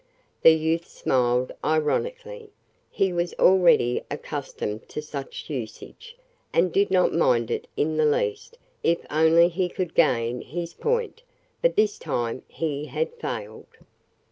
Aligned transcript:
The 0.41 0.49
youth 0.55 0.87
smiled 0.87 1.51
ironically. 1.63 2.49
He 2.89 3.13
was 3.13 3.35
already 3.35 4.03
accustomed 4.09 4.89
to 4.89 4.99
such 4.99 5.47
usage, 5.47 6.17
and 6.51 6.73
did 6.73 6.89
not 6.89 7.13
mind 7.13 7.51
it 7.51 7.67
in 7.77 7.97
the 7.97 8.05
least 8.07 8.57
if 8.81 9.05
only 9.11 9.47
he 9.47 9.69
could 9.69 9.93
gain 9.93 10.41
his 10.41 10.73
point, 10.73 11.21
but 11.61 11.75
this 11.75 11.99
time 11.99 12.41
he 12.47 12.85
had 12.85 13.13
failed. 13.13 13.67